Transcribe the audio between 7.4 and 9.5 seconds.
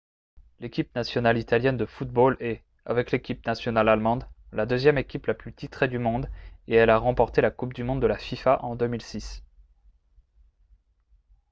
coupe du monde de la fifa en 2006